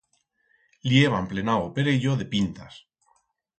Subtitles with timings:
[0.91, 2.83] Li heban plenau o perello de pintas.